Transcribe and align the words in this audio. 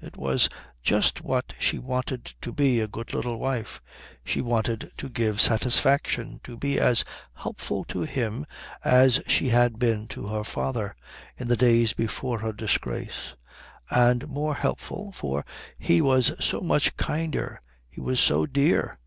It 0.00 0.16
was 0.16 0.48
just 0.84 1.20
what 1.20 1.52
she 1.58 1.76
wanted 1.80 2.26
to 2.42 2.52
be 2.52 2.78
a 2.78 2.86
good 2.86 3.12
little 3.12 3.38
wife. 3.40 3.80
She 4.24 4.40
wanted 4.40 4.92
to 4.98 5.08
give 5.08 5.40
satisfaction, 5.40 6.38
to 6.44 6.56
be 6.56 6.78
as 6.78 7.04
helpful 7.34 7.82
to 7.86 8.02
him 8.02 8.46
as 8.84 9.20
she 9.26 9.48
had 9.48 9.80
been 9.80 10.06
to 10.06 10.28
her 10.28 10.44
father 10.44 10.94
in 11.36 11.48
the 11.48 11.56
days 11.56 11.92
before 11.92 12.38
her 12.38 12.52
disgrace; 12.52 13.34
and 13.90 14.28
more 14.28 14.54
helpful, 14.54 15.10
for 15.10 15.44
he 15.76 16.00
was 16.00 16.34
so 16.38 16.60
much 16.60 16.96
kinder, 16.96 17.60
he 17.88 18.00
was 18.00 18.20
so 18.20 18.46
dear. 18.46 19.00